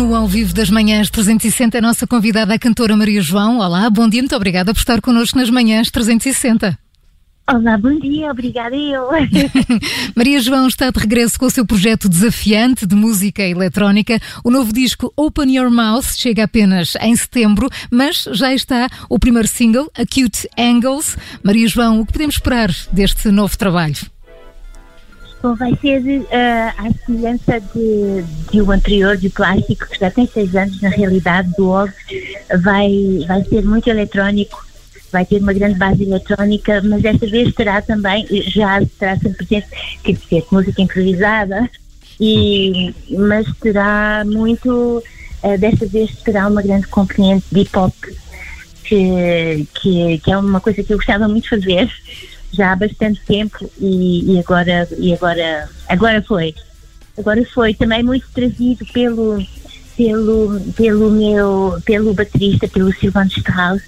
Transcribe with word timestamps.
no 0.00 0.14
ao 0.14 0.26
vivo 0.26 0.54
das 0.54 0.70
manhãs 0.70 1.10
360 1.10 1.76
a 1.76 1.80
nossa 1.80 2.06
convidada 2.06 2.54
a 2.54 2.58
cantora 2.58 2.96
Maria 2.96 3.20
João. 3.20 3.58
Olá, 3.58 3.90
bom 3.90 4.08
dia, 4.08 4.22
muito 4.22 4.34
obrigada 4.34 4.72
por 4.72 4.78
estar 4.78 4.98
connosco 5.02 5.36
nas 5.36 5.50
manhãs 5.50 5.90
360. 5.90 6.78
Olá, 7.46 7.76
bom 7.76 7.98
dia, 7.98 8.30
obrigada 8.30 8.74
eu. 8.74 9.08
Maria 10.16 10.40
João 10.40 10.66
está 10.68 10.90
de 10.90 10.98
regresso 10.98 11.38
com 11.38 11.44
o 11.44 11.50
seu 11.50 11.66
projeto 11.66 12.08
desafiante 12.08 12.86
de 12.86 12.94
música 12.94 13.42
eletrónica. 13.42 14.18
O 14.42 14.50
novo 14.50 14.72
disco 14.72 15.12
Open 15.16 15.54
Your 15.54 15.70
Mouth 15.70 16.16
chega 16.16 16.44
apenas 16.44 16.94
em 17.02 17.14
setembro, 17.14 17.68
mas 17.90 18.26
já 18.32 18.54
está 18.54 18.88
o 19.06 19.18
primeiro 19.18 19.48
single, 19.48 19.90
Acute 19.94 20.48
Angles. 20.56 21.18
Maria 21.42 21.68
João, 21.68 22.00
o 22.00 22.06
que 22.06 22.12
podemos 22.14 22.36
esperar 22.36 22.70
deste 22.90 23.30
novo 23.30 23.56
trabalho? 23.58 23.96
Bom, 25.42 25.54
vai 25.54 25.74
ser 25.80 26.02
uh, 26.02 26.26
a 26.30 27.06
semelhança 27.06 27.60
de, 27.60 28.22
de 28.52 28.60
o 28.60 28.70
anterior, 28.70 29.16
de 29.16 29.30
clássico, 29.30 29.88
que 29.88 29.98
já 29.98 30.10
tem 30.10 30.26
seis 30.26 30.54
anos, 30.54 30.82
na 30.82 30.90
realidade, 30.90 31.50
do 31.56 31.70
Og, 31.70 31.90
vai, 32.62 33.24
vai 33.26 33.42
ser 33.44 33.64
muito 33.64 33.88
eletrónico, 33.88 34.66
vai 35.10 35.24
ter 35.24 35.40
uma 35.40 35.54
grande 35.54 35.78
base 35.78 36.02
eletrónica, 36.02 36.82
mas 36.84 37.00
desta 37.00 37.26
vez 37.26 37.54
terá 37.54 37.80
também, 37.80 38.26
já 38.48 38.82
terá 38.98 39.16
sempre 39.16 39.46
presente, 39.46 39.68
quer 40.04 40.12
dizer, 40.12 40.44
música 40.52 40.82
improvisada, 40.82 41.70
e, 42.20 42.94
mas 43.08 43.46
terá 43.62 44.22
muito, 44.26 45.02
uh, 45.42 45.58
desta 45.58 45.86
vez 45.86 46.16
terá 46.16 46.48
uma 46.48 46.60
grande 46.60 46.86
componente 46.88 47.46
de 47.50 47.60
hip 47.60 47.78
hop, 47.78 47.94
que, 48.84 49.66
que, 49.72 50.18
que 50.18 50.30
é 50.30 50.36
uma 50.36 50.60
coisa 50.60 50.82
que 50.82 50.92
eu 50.92 50.98
gostava 50.98 51.26
muito 51.26 51.44
de 51.44 51.48
fazer 51.48 51.90
já 52.52 52.72
há 52.72 52.76
bastante 52.76 53.20
tempo 53.26 53.70
e, 53.78 54.34
e, 54.34 54.38
agora 54.38 54.88
e 54.98 55.12
agora 55.12 55.68
agora 55.88 56.22
foi. 56.22 56.54
Agora 57.18 57.44
foi 57.52 57.74
também 57.74 58.02
muito 58.02 58.26
trazido 58.32 58.84
pelo 58.92 59.44
pelo 59.96 60.60
pelo 60.72 61.10
meu 61.10 61.78
pelo 61.84 62.14
baterista 62.14 62.66
pelo 62.68 62.92
Silvan 62.94 63.26
Strauss 63.26 63.82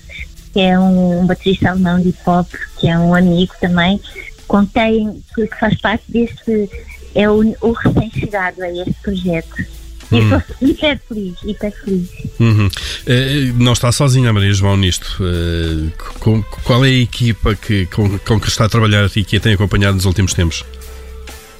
que 0.53 0.61
é 0.61 0.79
um, 0.79 1.21
um 1.21 1.27
baterista 1.27 1.71
alemão 1.71 1.99
de 1.99 2.11
hip 2.11 2.19
hop 2.27 2.49
que 2.79 2.89
é 2.89 2.99
um 2.99 3.15
amigo 3.15 3.55
também 3.61 3.99
contém 4.47 5.23
que 5.35 5.47
faz 5.59 5.81
parte 5.81 6.05
deste 6.09 6.69
é 7.15 7.31
o, 7.31 7.39
o 7.61 7.73
recém-chegado 7.73 8.63
a 8.63 8.71
este 8.71 8.95
projeto 9.03 9.65
Hum. 10.13 10.37
Estou 10.37 10.69
hiper 10.69 11.01
feliz, 11.09 11.35
hiper 11.45 11.73
feliz. 11.73 12.09
Uhum. 12.39 12.67
Uh, 12.67 13.63
não 13.63 13.73
está 13.73 13.91
sozinha 13.91 14.31
a 14.31 14.33
Maria 14.33 14.53
João 14.53 14.77
nisto. 14.77 15.23
Uh, 15.23 15.91
com, 16.19 16.43
qual 16.65 16.85
é 16.85 16.89
a 16.89 16.93
equipa 16.93 17.55
que, 17.55 17.87
com, 17.87 18.19
com, 18.19 18.41
que 18.41 18.49
está 18.49 18.67
a 18.67 18.69
trabalhar 18.69 19.11
e 19.17 19.25
que 19.25 19.37
a 19.37 19.41
tem 19.41 19.55
acompanhado 19.55 19.95
nos 19.95 20.05
últimos 20.05 20.35
tempos? 20.35 20.65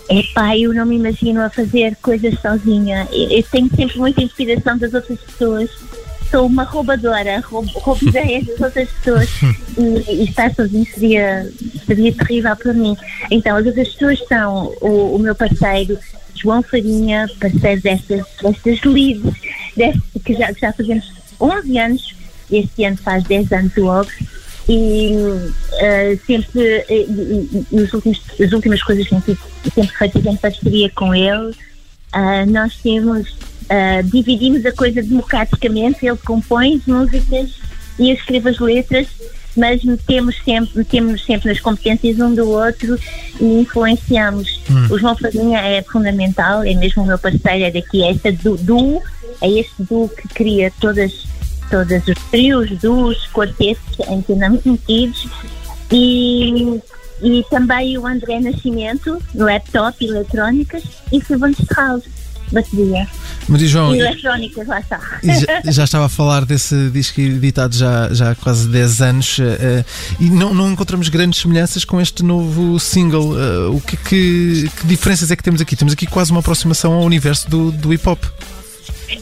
Epá, 0.09 0.57
eu 0.57 0.75
não 0.75 0.85
me 0.85 0.97
imagino 0.97 1.41
a 1.41 1.49
fazer 1.49 1.97
coisas 2.03 2.39
sozinha. 2.41 3.09
Eu, 3.11 3.31
eu 3.31 3.43
tenho 3.45 3.71
sempre 3.75 3.99
muita 3.99 4.23
inspiração 4.23 4.77
das 4.77 4.93
outras 4.93 5.19
pessoas. 5.21 5.71
Sou 6.31 6.47
uma 6.47 6.65
roubadora, 6.65 7.41
roubo, 7.41 7.71
roubo 7.79 8.05
ideias 8.09 8.47
das 8.47 8.61
outras 8.61 8.89
pessoas 8.91 9.29
e, 9.79 10.11
e, 10.11 10.25
estar 10.25 10.55
sozinho 10.55 10.87
seria, 10.87 11.51
seria 11.87 12.13
terrível 12.13 12.57
para 12.57 12.73
mim. 12.73 12.97
Então, 13.31 13.57
as 13.57 13.67
outras 13.67 13.89
pessoas 13.89 14.19
são 14.27 14.75
o, 14.81 15.17
o 15.17 15.19
meu 15.19 15.35
parceiro, 15.35 15.99
João 16.43 16.63
Farinha, 16.63 17.29
parceiro 17.41 17.81
destas, 17.81 18.25
destas 18.43 18.83
leads, 18.83 19.35
que 20.25 20.35
já, 20.35 20.53
já 20.53 20.73
fazemos 20.73 21.13
11 21.41 21.79
anos, 21.79 22.15
este 22.51 22.85
ano 22.85 22.97
faz 22.97 23.23
10 23.25 23.53
anos 23.53 23.77
logo, 23.77 24.11
e 24.69 25.13
uh, 25.17 26.21
sempre, 26.27 26.85
uh, 26.89 27.67
nos 27.71 27.93
últimos, 27.93 28.21
as 28.41 28.53
últimas 28.53 28.83
coisas 28.83 29.05
que 29.05 29.15
sempre, 29.15 29.39
sempre 29.75 29.97
feitas 29.97 30.27
em 30.27 30.37
parceria 30.37 30.91
com 30.91 31.15
ele, 31.15 31.51
uh, 31.51 32.51
nós 32.51 32.77
temos, 32.77 33.31
uh, 33.31 34.03
dividimos 34.05 34.65
a 34.67 34.73
coisa 34.73 35.03
democraticamente, 35.03 36.07
ele 36.07 36.19
compõe 36.19 36.77
as 36.77 36.87
músicas 36.87 37.51
e 37.99 38.11
eu 38.11 38.15
escrevo 38.15 38.49
as 38.49 38.59
letras 38.59 39.07
mas 39.57 39.85
metemos 39.85 40.37
sempre, 40.45 40.79
metemos 40.79 41.25
sempre 41.25 41.49
nas 41.49 41.61
competências 41.61 42.19
um 42.19 42.35
do 42.35 42.49
outro 42.49 42.99
e 43.41 43.61
influenciamos. 43.61 44.61
Hum. 44.71 44.87
O 44.91 44.99
João 44.99 45.17
Farinha 45.17 45.59
é 45.61 45.83
fundamental, 45.83 46.63
é 46.63 46.75
mesmo 46.75 47.03
o 47.03 47.07
meu 47.07 47.19
parceiro, 47.19 47.65
é 47.65 47.71
daqui, 47.71 48.03
é 48.03 48.11
esta 48.11 48.33
du, 48.33 48.57
du 48.57 49.03
é 49.41 49.51
este 49.51 49.83
duo 49.83 50.09
que 50.09 50.29
cria 50.29 50.73
todas, 50.81 51.27
todas 51.69 52.07
os 52.07 52.19
trios, 52.31 52.71
duos, 52.79 53.27
quartetos 53.29 53.99
em 54.09 54.23
que 54.23 54.33
andamos 54.33 54.65
metidos 54.65 55.29
e, 55.91 56.81
e 57.21 57.45
também 57.51 57.99
o 57.99 58.07
André 58.07 58.41
Nascimento, 58.41 59.21
laptop, 59.35 60.05
eletrónicas 60.05 60.85
e 61.11 61.21
Silvan 61.21 61.51
Strauss 61.51 62.05
bateria. 62.53 63.09
Maria 63.49 63.67
João. 63.67 63.95
E 63.95 64.01
eletrónica, 64.01 64.65
lá 64.67 64.81
está. 64.81 65.01
Já, 65.23 65.73
já, 65.73 65.85
estava 65.85 66.07
a 66.07 66.09
falar 66.09 66.45
desse 66.45 66.91
disco 66.91 67.21
editado 67.21 67.75
já, 67.75 68.13
já 68.13 68.31
há 68.31 68.35
quase 68.35 68.69
10 68.69 69.03
anos 69.03 69.39
uh, 69.39 69.43
e 70.21 70.31
não, 70.31 70.55
não 70.55 70.71
encontramos 70.71 71.09
grandes 71.09 71.41
semelhanças 71.41 71.85
com 71.85 72.01
este 72.01 72.23
novo 72.23 72.79
single. 72.79 73.33
Uh, 73.33 73.77
o 73.77 73.81
que, 73.81 73.97
que, 73.97 74.71
que, 74.77 74.87
diferenças 74.87 75.31
é 75.31 75.37
que 75.37 75.43
temos 75.43 75.61
aqui? 75.61 75.75
Temos 75.75 75.93
aqui 75.93 76.07
quase 76.07 76.31
uma 76.31 76.41
aproximação 76.41 76.93
ao 76.93 77.03
universo 77.03 77.49
do, 77.49 77.73
do 77.73 77.93
hip 77.93 78.09
hop. 78.09 78.23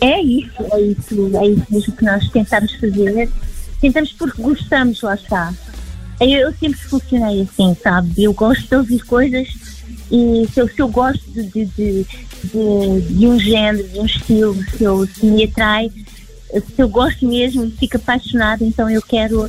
É 0.01 0.21
isso, 0.21 0.51
é 0.73 0.81
isso, 0.83 1.37
é 1.37 1.47
isso 1.47 1.67
mesmo 1.71 1.97
que 1.97 2.05
nós 2.05 2.29
tentamos 2.31 2.73
fazer. 2.75 3.31
Tentamos 3.81 4.13
porque 4.13 4.41
gostamos, 4.41 5.01
lá 5.03 5.15
está. 5.15 5.53
Eu, 6.21 6.29
eu 6.29 6.55
sempre 6.55 6.79
funcionei 6.79 7.43
assim, 7.43 7.75
sabe? 7.83 8.23
Eu 8.23 8.33
gosto 8.33 8.69
de 8.69 8.77
ouvir 8.77 9.01
coisas 9.05 9.49
e 10.11 10.49
se 10.53 10.61
eu, 10.61 10.69
se 10.69 10.79
eu 10.81 10.89
gosto 10.89 11.25
de, 11.31 11.45
de, 11.45 11.65
de, 11.67 12.07
de, 13.01 13.27
um 13.27 13.39
género, 13.39 13.87
de 13.89 13.99
um 14.01 14.07
estilo, 14.07 14.57
se, 14.77 14.83
eu, 14.83 15.07
se 15.07 15.25
me 15.25 15.45
atrai, 15.45 15.91
se 16.51 16.83
eu 16.83 16.89
gosto 16.89 17.27
mesmo, 17.27 17.71
fico 17.79 17.97
apaixonada, 17.97 18.65
então 18.65 18.91
eu 18.91 19.01
quero 19.01 19.49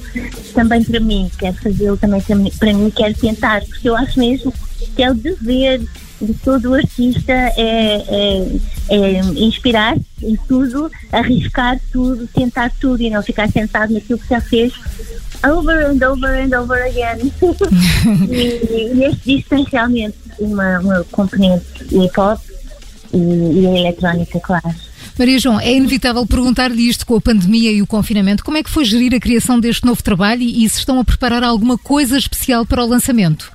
também 0.54 0.84
para 0.84 1.00
mim, 1.00 1.32
quero 1.38 1.56
fazê-lo 1.58 1.98
também 1.98 2.22
para 2.22 2.74
mim, 2.74 2.92
quero 2.92 3.14
tentar, 3.16 3.64
porque 3.66 3.90
eu 3.90 3.96
acho 3.96 4.20
mesmo 4.20 4.54
que 4.96 5.02
é 5.02 5.10
o 5.10 5.16
dever 5.16 5.82
de 6.22 6.34
todo 6.36 6.76
artista 6.76 7.34
é, 7.34 8.04
é, 8.08 8.46
é 8.90 9.20
inspirar-se 9.36 10.06
em 10.22 10.36
tudo, 10.48 10.92
arriscar 11.12 11.80
tudo, 11.92 12.28
tentar 12.28 12.72
tudo 12.80 13.02
e 13.02 13.10
não 13.10 13.24
ficar 13.24 13.50
sentado 13.50 13.94
naquilo 13.94 14.20
que 14.20 14.30
já 14.30 14.40
fez 14.40 14.72
over 15.44 15.86
and 15.86 16.04
over 16.04 16.34
and 16.34 16.54
over 16.54 16.84
again. 16.84 17.32
e, 18.30 18.96
e 18.96 19.04
este 19.06 19.36
disco 19.36 19.50
tem 19.50 19.66
realmente 19.72 20.18
uma, 20.40 20.80
uma 20.80 21.04
componente 21.12 21.66
hip 21.92 22.20
hop 22.20 22.40
e, 23.14 23.18
e 23.18 23.68
a 23.68 23.80
eletrónica, 23.80 24.40
claro. 24.40 24.74
Maria 25.18 25.40
João, 25.40 25.60
é 25.60 25.74
inevitável 25.74 26.26
perguntar-lhe 26.26 26.88
isto 26.88 27.06
com 27.06 27.16
a 27.16 27.22
pandemia 27.22 27.72
e 27.72 27.82
o 27.82 27.88
confinamento. 27.88 28.44
Como 28.44 28.58
é 28.58 28.64
que 28.64 28.70
foi 28.70 28.86
gerir 28.86 29.14
a 29.14 29.20
criação 29.20 29.60
deste 29.60 29.86
novo 29.86 30.02
trabalho 30.02 30.42
e, 30.42 30.64
e 30.64 30.70
se 30.70 30.80
estão 30.80 31.00
a 31.00 31.04
preparar 31.04 31.44
alguma 31.44 31.78
coisa 31.78 32.18
especial 32.18 32.66
para 32.66 32.84
o 32.84 32.88
lançamento? 32.88 33.52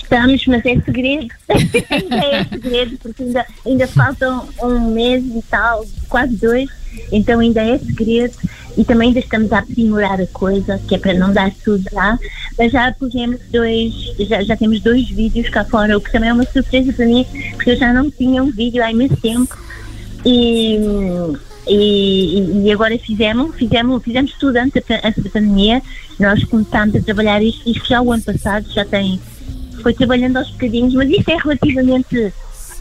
Estamos, 0.00 0.46
mas 0.46 0.64
é 0.64 0.80
segredo. 0.80 1.28
ainda 1.48 2.16
é 2.24 2.44
segredo, 2.44 2.98
porque 2.98 3.22
ainda, 3.22 3.46
ainda 3.66 3.88
faltam 3.88 4.48
um 4.62 4.92
mês 4.92 5.24
e 5.24 5.42
tal, 5.50 5.84
quase 6.08 6.36
dois, 6.36 6.70
então 7.10 7.40
ainda 7.40 7.60
é 7.60 7.76
segredo 7.78 8.36
e 8.76 8.84
também 8.84 9.08
ainda 9.08 9.20
estamos 9.20 9.52
a 9.52 9.58
aprimorar 9.58 10.20
a 10.20 10.26
coisa, 10.26 10.78
que 10.86 10.94
é 10.94 10.98
para 10.98 11.14
não 11.14 11.32
dar 11.32 11.50
tudo 11.64 11.82
já, 11.90 12.18
mas 12.58 12.72
já 12.72 12.92
pusemos 12.92 13.40
dois, 13.50 13.92
já, 14.20 14.42
já 14.42 14.56
temos 14.56 14.80
dois 14.80 15.08
vídeos 15.08 15.48
cá 15.48 15.64
fora, 15.64 15.96
o 15.96 16.00
que 16.00 16.12
também 16.12 16.28
é 16.28 16.32
uma 16.32 16.44
surpresa 16.44 16.92
para 16.92 17.06
mim, 17.06 17.26
porque 17.54 17.70
eu 17.70 17.76
já 17.76 17.92
não 17.92 18.10
tinha 18.10 18.42
um 18.42 18.50
vídeo 18.50 18.84
há 18.84 18.90
imenso 18.90 19.16
tempo. 19.16 19.56
E, 20.24 20.78
e, 21.68 22.64
e, 22.64 22.72
agora 22.72 22.98
fizemos, 22.98 23.54
fizemos, 23.56 24.02
fizemos 24.02 24.32
tudo 24.38 24.56
antes, 24.56 24.82
da 24.86 25.30
pandemia, 25.30 25.82
nós 26.18 26.44
começámos 26.44 26.94
a 26.96 27.00
trabalhar 27.00 27.42
isto, 27.42 27.68
isto 27.68 27.88
já 27.88 28.02
o 28.02 28.12
ano 28.12 28.22
passado, 28.22 28.66
já 28.72 28.84
tem, 28.84 29.20
foi 29.82 29.94
trabalhando 29.94 30.36
aos 30.36 30.50
bocadinhos, 30.50 30.94
mas 30.94 31.08
isso 31.10 31.30
é 31.30 31.36
relativamente 31.36 32.32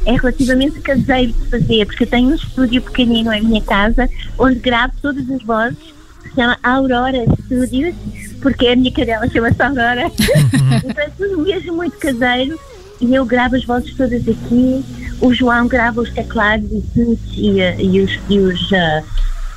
é 0.06 0.14
relativamente 0.14 0.80
caseiro 0.82 1.34
de 1.34 1.50
fazer, 1.50 1.86
porque 1.86 2.04
eu 2.04 2.08
tenho 2.08 2.30
um 2.30 2.36
estúdio 2.36 2.82
pequenino 2.82 3.34
em 3.34 3.44
minha 3.44 3.62
casa 3.62 4.10
onde 4.38 4.60
gravo 4.60 4.94
todas 5.02 5.30
as 5.30 5.42
vozes, 5.44 5.78
se 6.24 6.36
chama 6.36 6.58
Aurora 6.64 7.26
Studios, 7.44 7.96
porque 8.42 8.68
a 8.68 8.76
minha 8.76 8.92
cadela 8.92 9.28
chama-se 9.30 9.62
Aurora. 9.62 10.12
então 10.86 11.04
é 11.04 11.10
tudo 11.18 11.42
mesmo 11.42 11.74
muito 11.74 11.98
caseiro 11.98 12.60
e 13.02 13.14
eu 13.14 13.26
gravo 13.26 13.56
as 13.56 13.66
vozes 13.66 13.94
todas 13.96 14.22
aqui. 14.28 14.84
O 15.22 15.34
João 15.34 15.68
grava 15.68 16.02
os 16.02 16.12
teclados 16.12 16.70
e, 16.96 17.18
e, 17.38 17.60
e 17.80 18.02
os, 18.02 18.20
e 18.30 18.40
os, 18.40 18.72
uh, 18.72 19.04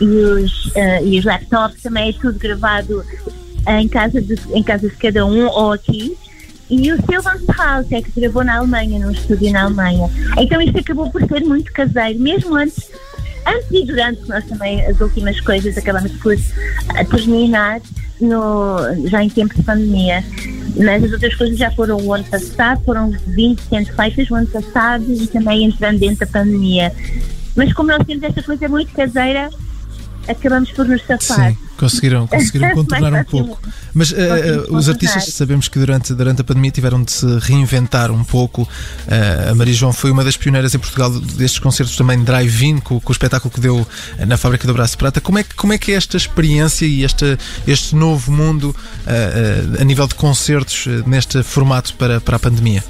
e 0.00 0.06
os, 0.06 0.66
uh, 0.66 1.04
e 1.04 1.18
os 1.18 1.24
laptops 1.24 1.82
também 1.82 2.10
é 2.10 2.12
tudo 2.12 2.38
gravado 2.38 3.04
em 3.66 3.88
casa, 3.88 4.20
de, 4.20 4.36
em 4.54 4.62
casa 4.62 4.88
de 4.88 4.96
cada 4.96 5.26
um 5.26 5.46
ou 5.46 5.72
aqui. 5.72 6.16
E 6.70 6.92
o 6.92 6.96
House 7.56 7.92
é 7.92 8.02
que 8.02 8.20
gravou 8.20 8.44
na 8.44 8.58
Alemanha, 8.58 8.98
num 8.98 9.10
estúdio 9.10 9.50
na 9.52 9.64
Alemanha. 9.64 10.08
Então 10.36 10.60
isto 10.60 10.78
acabou 10.78 11.10
por 11.10 11.26
ser 11.26 11.40
muito 11.40 11.72
caseiro, 11.72 12.20
mesmo 12.20 12.54
antes, 12.54 12.90
antes 13.46 13.66
e 13.70 13.86
durante, 13.86 14.28
nós 14.28 14.44
também 14.44 14.84
as 14.84 15.00
últimas 15.00 15.40
coisas 15.40 15.78
acabamos 15.78 16.12
por 16.12 16.34
uh, 16.34 17.10
terminar 17.10 17.80
no, 18.20 19.08
já 19.08 19.22
em 19.24 19.30
tempo 19.30 19.54
de 19.54 19.62
pandemia. 19.62 20.22
Mas 20.76 21.02
as 21.02 21.12
outras 21.12 21.34
coisas 21.34 21.58
já 21.58 21.70
foram 21.70 21.96
o 21.96 22.12
ano 22.12 22.24
passado, 22.24 22.84
foram 22.84 23.10
20 23.28 23.60
sendo 23.62 23.92
feitas 23.94 24.30
o 24.30 24.34
ano 24.34 24.46
passado 24.46 25.04
e 25.08 25.26
também 25.26 25.64
entrando 25.64 25.98
dentro 25.98 26.18
da 26.18 26.26
pandemia. 26.26 26.92
Mas 27.56 27.72
como 27.72 27.88
nós 27.88 28.06
temos 28.06 28.22
esta 28.22 28.42
coisa 28.42 28.68
muito 28.68 28.92
caseira, 28.92 29.48
acabamos 30.28 30.70
por 30.70 30.86
nos 30.86 31.02
safar. 31.02 31.52
Sim, 31.52 31.67
conseguiram, 31.78 32.26
conseguiram 32.28 32.70
contornar 32.75 33.14
um 33.14 33.25
pouco. 33.25 33.60
Mas 33.94 34.10
uh, 34.10 34.14
uh, 34.14 34.76
os 34.76 34.88
artistas 34.88 35.25
sabemos 35.32 35.69
que 35.69 35.78
durante, 35.78 36.12
durante 36.12 36.40
a 36.42 36.44
pandemia 36.44 36.70
tiveram 36.70 37.02
de 37.02 37.12
se 37.12 37.26
reinventar 37.38 38.10
um 38.10 38.22
pouco. 38.25 38.62
Uh, 38.62 39.50
a 39.50 39.54
Maria 39.54 39.72
João 39.72 39.92
foi 39.92 40.10
uma 40.10 40.25
das 40.25 40.36
pioneiras 40.36 40.75
em 40.75 40.78
Portugal 40.78 41.10
destes 41.10 41.58
concertos 41.58 41.96
também 41.96 42.22
drive-in, 42.22 42.78
com, 42.78 43.00
com, 43.00 43.08
o 43.08 43.12
espetáculo 43.12 43.52
que 43.52 43.60
deu 43.60 43.86
na 44.26 44.36
Fábrica 44.36 44.66
do 44.66 44.75
Braço 44.75 44.92
de 44.92 44.98
Prata. 44.98 45.20
Como 45.20 45.38
é, 45.38 45.44
que, 45.44 45.54
como 45.54 45.72
é 45.72 45.78
que 45.78 45.92
é 45.92 45.94
esta 45.94 46.16
experiência 46.16 46.84
e 46.84 47.04
este, 47.04 47.38
este 47.66 47.94
novo 47.94 48.30
mundo 48.30 48.75
a 49.80 49.84
nível 49.84 50.06
de 50.06 50.14
concertos 50.14 50.86
neste 51.06 51.42
formato 51.42 51.94
para, 51.94 52.20
para 52.20 52.36
a 52.36 52.38
pandemia? 52.38 52.82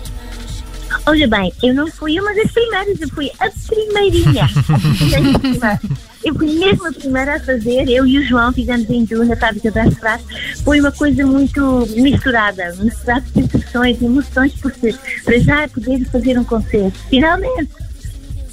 Olha 1.06 1.28
bem, 1.28 1.52
eu 1.62 1.74
não 1.74 1.86
fui 1.90 2.18
uma 2.18 2.34
das 2.34 2.50
primeiras, 2.50 3.00
eu 3.00 3.08
fui 3.10 3.30
a 3.40 3.50
primeirinha. 3.66 4.48
eu 6.24 6.34
fui 6.34 6.58
mesmo 6.58 6.86
a 6.86 6.92
primeira 6.92 7.36
a 7.36 7.40
fazer, 7.40 7.88
eu 7.88 8.06
e 8.06 8.18
o 8.18 8.22
João 8.24 8.52
fizemos 8.52 8.88
em 8.90 9.06
Ju, 9.06 9.24
na 9.24 9.36
fábrica 9.36 9.70
de 9.70 9.94
Braço 10.00 10.24
Foi 10.64 10.80
uma 10.80 10.92
coisa 10.92 11.24
muito 11.24 11.86
misturada, 11.96 12.74
misturada 12.76 13.20
de 13.20 13.32
sensações, 13.32 14.02
emoções, 14.02 14.52
porque 14.60 14.94
para 15.24 15.38
já 15.38 15.68
poder 15.68 16.04
fazer 16.06 16.38
um 16.38 16.44
concerto, 16.44 16.98
finalmente. 17.08 17.70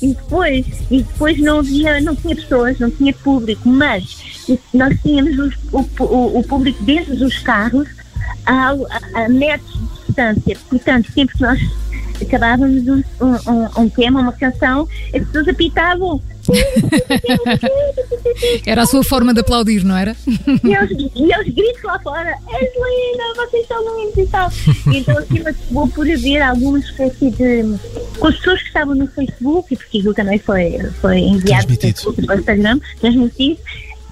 E 0.02 0.10
depois, 0.10 0.66
e 0.92 1.02
depois 1.02 1.40
não 1.40 1.60
havia, 1.60 2.02
não 2.02 2.16
tinha 2.16 2.36
pessoas, 2.36 2.78
não 2.80 2.92
tinha 2.92 3.14
público, 3.14 3.68
mas 3.68 4.46
nós 4.74 4.96
tínhamos 5.02 5.40
os, 5.40 5.56
o, 5.72 6.04
o, 6.04 6.40
o, 6.40 6.44
público 6.44 6.84
dentro 6.84 7.16
dos 7.16 7.40
carros 7.40 7.88
a, 8.46 8.72
a, 8.72 9.26
a 9.26 9.30
metros 9.30 9.74
de 9.74 10.06
distância. 10.06 10.58
Portanto, 10.70 11.12
sempre 11.12 11.36
que 11.36 11.42
nós 11.42 11.60
acabávamos 12.22 12.88
um, 12.88 13.04
um, 13.22 13.84
um 13.84 13.90
tema, 13.90 14.22
uma 14.22 14.34
canção, 14.34 14.88
as 15.14 15.26
pessoas 15.26 15.48
apitavam. 15.48 16.22
Era 18.66 18.84
a 18.84 18.86
sua 18.86 19.04
forma 19.04 19.34
de 19.34 19.42
aplaudir, 19.42 19.84
não 19.84 19.96
era? 19.96 20.16
E 20.64 20.76
aos, 20.76 20.90
e 20.92 21.34
aos 21.34 21.46
gritos 21.46 21.84
lá 21.84 22.00
fora, 22.00 22.36
és 22.54 22.70
linda, 22.74 23.24
vocês 23.36 23.68
são 23.68 24.00
lindos 24.00 24.18
e 24.18 24.28
tal. 24.28 24.50
Então 24.94 25.18
assim 25.18 25.40
acabou 25.40 25.88
por 25.88 26.10
haver 26.10 26.42
alguma 26.42 26.80
espécie 26.80 27.30
de. 27.32 27.64
com 28.20 28.28
as 28.28 28.36
pessoas 28.38 28.62
que 28.62 28.68
estavam 28.68 28.96
no 28.96 29.08
Facebook, 29.08 29.74
e 29.74 29.78
porque 29.78 29.98
aquilo 29.98 30.14
também 30.14 30.40
foi, 30.40 30.78
foi 31.02 31.20
enviado 31.20 31.68
para 31.78 32.36
o 32.36 32.40
Instagram, 32.40 32.80
transmitido, 33.00 33.60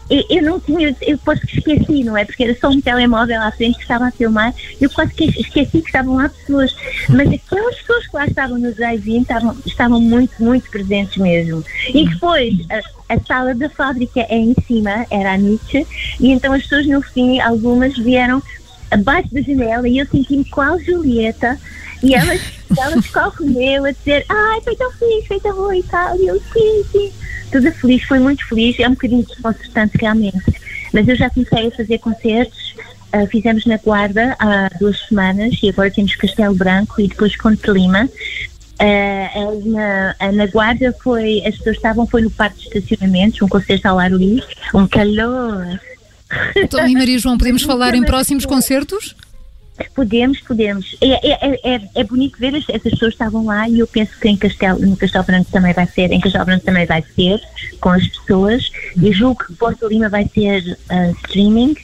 eu 0.09 0.43
não 0.43 0.59
tinha, 0.59 0.95
eu 1.01 1.17
quase 1.19 1.41
que 1.41 1.57
esqueci, 1.59 2.03
não 2.03 2.17
é? 2.17 2.25
Porque 2.25 2.43
era 2.43 2.57
só 2.59 2.69
um 2.69 2.81
telemóvel 2.81 3.41
à 3.41 3.51
frente 3.51 3.75
que 3.75 3.81
estava 3.81 4.07
a 4.07 4.11
filmar, 4.11 4.53
eu 4.79 4.89
quase 4.89 5.13
que 5.13 5.25
esqueci 5.25 5.81
que 5.81 5.87
estavam 5.87 6.15
lá 6.15 6.29
pessoas. 6.29 6.75
Mas 7.09 7.31
aquelas 7.31 7.75
pessoas 7.77 8.07
que 8.07 8.15
lá 8.15 8.25
estavam 8.25 8.57
no 8.57 8.73
drive-in 8.73 9.21
estavam, 9.21 9.57
estavam 9.65 10.01
muito, 10.01 10.43
muito 10.43 10.69
presentes 10.69 11.17
mesmo. 11.17 11.63
E 11.93 12.07
depois, 12.07 12.53
a, 12.69 13.15
a, 13.15 13.19
sala 13.21 13.55
da 13.55 13.69
fábrica 13.69 14.21
é 14.29 14.37
em 14.37 14.55
cima, 14.67 15.05
era 15.09 15.33
a 15.33 15.37
Nietzsche, 15.37 15.85
e 16.19 16.31
então 16.31 16.53
as 16.53 16.63
pessoas 16.63 16.85
no 16.87 17.01
fim, 17.01 17.39
algumas 17.39 17.97
vieram 17.97 18.41
abaixo 18.93 19.33
da 19.33 19.41
janela 19.41 19.87
e 19.87 19.97
eu 19.97 20.05
senti-me 20.05 20.45
quase 20.45 20.85
Julieta. 20.85 21.59
E 22.01 22.15
elas, 22.15 22.41
elas 22.77 23.07
correu 23.07 23.85
a 23.85 23.91
dizer, 23.91 24.25
ai, 24.29 24.61
foi 24.61 24.75
tão 24.75 24.91
fixe, 24.91 25.27
foi 25.27 25.39
tão 25.39 25.55
bom 25.55 25.73
e 25.73 25.83
tal. 25.83 26.19
E 26.19 26.27
eu, 26.27 26.39
sim, 26.53 26.83
sim 26.91 27.11
toda 27.53 27.71
feliz, 27.71 28.03
foi 28.03 28.17
muito 28.17 28.45
feliz, 28.47 28.79
é 28.79 28.87
um 28.87 28.93
bocadinho 28.93 29.23
desconcertante 29.23 29.97
realmente. 29.97 30.41
Mas 30.91 31.07
eu 31.07 31.15
já 31.15 31.29
comecei 31.29 31.67
a 31.67 31.71
fazer 31.71 31.99
concertos, 31.99 32.75
uh, 33.13 33.27
fizemos 33.27 33.65
na 33.65 33.77
Guarda 33.77 34.35
há 34.39 34.69
duas 34.79 34.99
semanas 35.07 35.55
e 35.61 35.69
agora 35.69 35.91
temos 35.91 36.15
Castelo 36.15 36.55
Branco 36.55 36.99
e 36.99 37.07
depois 37.07 37.35
Conte 37.35 37.69
Lima. 37.69 38.09
Uh, 38.81 39.71
na, 39.71 40.15
na 40.31 40.47
Guarda 40.47 40.93
foi, 41.03 41.43
as 41.45 41.55
pessoas 41.57 41.75
estavam, 41.77 42.07
foi 42.07 42.23
no 42.23 42.31
parque 42.31 42.69
de 42.69 42.79
estacionamentos, 42.79 43.41
um 43.41 43.47
concerto 43.47 43.87
ao 43.87 43.99
ar 43.99 44.11
livre, 44.11 44.55
um 44.73 44.87
calor. 44.87 45.79
Então, 46.55 46.87
e 46.87 46.93
Maria 46.93 47.19
João, 47.19 47.37
podemos 47.37 47.63
falar 47.63 47.95
em 47.95 48.03
próximos 48.03 48.45
concertos? 48.45 49.15
Podemos, 49.95 50.39
podemos. 50.41 50.95
É, 51.01 51.29
é, 51.31 51.75
é, 51.75 51.81
é 51.95 52.03
bonito 52.03 52.37
ver, 52.37 52.55
essas 52.55 52.91
pessoas 52.91 53.13
estavam 53.13 53.45
lá 53.45 53.67
e 53.67 53.79
eu 53.79 53.87
penso 53.87 54.11
que 54.19 54.29
em 54.29 54.37
Castelo, 54.37 54.79
no 54.79 54.95
Castelo 54.95 55.23
Branco 55.23 55.51
também 55.51 55.73
vai 55.73 55.87
ser, 55.87 56.11
em 56.11 56.19
Castelo 56.19 56.45
Branco 56.45 56.65
também 56.65 56.85
vai 56.85 57.03
ser, 57.15 57.41
com 57.81 57.89
as 57.89 58.07
pessoas. 58.07 58.71
E 59.01 59.11
julgo 59.11 59.43
que 59.43 59.53
Porto 59.53 59.87
Lima 59.87 60.09
vai 60.09 60.29
ser 60.31 60.77
uh, 60.91 61.15
streaming. 61.25 61.75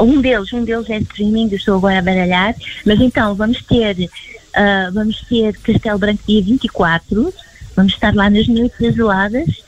Um 0.00 0.20
deles, 0.20 0.52
um 0.52 0.64
deles 0.64 0.88
é 0.88 0.98
streaming, 0.98 1.48
eu 1.50 1.56
estou 1.56 1.76
agora 1.76 1.98
a 1.98 2.02
baralhar, 2.02 2.54
mas 2.86 3.00
então 3.00 3.34
vamos 3.34 3.62
ter, 3.62 3.94
uh, 4.04 4.92
vamos 4.92 5.20
ter 5.28 5.56
Castelo 5.58 5.98
Branco 5.98 6.22
dia 6.26 6.42
24, 6.42 7.34
vamos 7.76 7.92
estar 7.92 8.14
lá 8.14 8.30
nas 8.30 8.48
noites 8.48 8.80
azuladas 8.80 9.62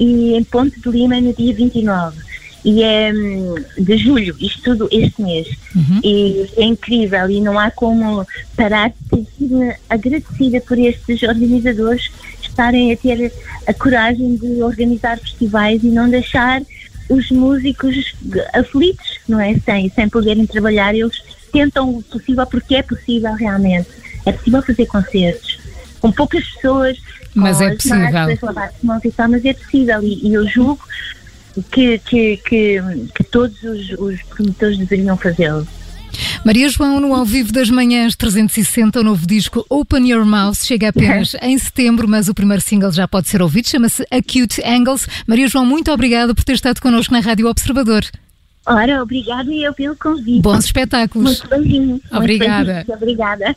e 0.00 0.34
em 0.34 0.44
Ponte 0.44 0.80
de 0.80 0.88
Lima 0.88 1.20
no 1.20 1.32
dia 1.32 1.54
29 1.54 2.25
e 2.66 2.82
é 2.82 3.12
hum, 3.14 3.54
de 3.78 3.96
julho, 3.96 4.34
isto 4.40 4.60
tudo 4.62 4.88
este 4.90 5.22
mês. 5.22 5.46
Uhum. 5.72 6.00
E 6.02 6.50
é 6.56 6.64
incrível 6.64 7.30
e 7.30 7.40
não 7.40 7.56
há 7.56 7.70
como 7.70 8.26
parar 8.56 8.92
de 9.12 9.24
sido 9.38 9.60
agradecida 9.88 10.60
por 10.60 10.76
estes 10.76 11.22
organizadores 11.22 12.10
estarem 12.42 12.92
a 12.92 12.96
ter 12.96 13.32
a 13.68 13.72
coragem 13.72 14.34
de 14.34 14.60
organizar 14.64 15.16
festivais 15.20 15.84
e 15.84 15.86
não 15.86 16.10
deixar 16.10 16.60
os 17.08 17.30
músicos 17.30 18.16
aflitos, 18.52 19.20
não 19.28 19.40
é? 19.40 19.54
Sem, 19.64 19.88
sem 19.90 20.08
poderem 20.08 20.44
trabalhar, 20.44 20.92
eles 20.92 21.22
tentam 21.52 21.90
o 21.90 22.02
possível 22.02 22.46
porque 22.46 22.74
é 22.74 22.82
possível 22.82 23.32
realmente. 23.34 23.88
É 24.24 24.32
possível 24.32 24.60
fazer 24.60 24.86
concertos 24.86 25.60
com 26.00 26.10
poucas 26.10 26.44
pessoas, 26.44 26.98
mas 27.32 27.60
é 27.60 27.70
possível. 27.70 28.00
mas 28.82 29.44
é 29.44 29.52
possível 29.54 30.02
e, 30.02 30.26
e 30.26 30.34
eu 30.34 30.48
julgo 30.48 30.80
que, 31.62 31.98
que, 31.98 32.36
que, 32.38 32.80
que 33.14 33.24
todos 33.24 33.62
os, 33.62 33.90
os 33.98 34.22
promotores 34.22 34.78
deveriam 34.78 35.16
fazê-lo. 35.16 35.66
Maria 36.44 36.68
João, 36.68 37.00
no 37.00 37.14
Ao 37.14 37.24
Vivo 37.24 37.52
das 37.52 37.68
Manhãs 37.68 38.14
360, 38.16 39.00
o 39.00 39.02
novo 39.02 39.26
disco 39.26 39.66
Open 39.68 40.08
Your 40.08 40.24
Mouth 40.24 40.56
chega 40.64 40.88
apenas 40.88 41.34
em 41.42 41.58
setembro, 41.58 42.08
mas 42.08 42.28
o 42.28 42.34
primeiro 42.34 42.62
single 42.62 42.92
já 42.92 43.06
pode 43.06 43.28
ser 43.28 43.42
ouvido, 43.42 43.68
chama-se 43.68 44.06
Acute 44.10 44.62
Angles. 44.64 45.06
Maria 45.26 45.48
João, 45.48 45.66
muito 45.66 45.90
obrigada 45.90 46.34
por 46.34 46.44
ter 46.44 46.54
estado 46.54 46.80
connosco 46.80 47.12
na 47.12 47.20
Rádio 47.20 47.48
Observador. 47.48 48.04
Ora, 48.66 49.02
obrigada 49.02 49.52
e 49.52 49.62
eu 49.62 49.72
pelo 49.72 49.96
convite. 49.96 50.40
Bons 50.40 50.64
espetáculos. 50.64 51.42
Muito 51.42 51.48
beijinho. 51.48 52.00
Obrigada. 52.10 52.74
Muito 52.74 52.92
obrigada. 52.92 53.56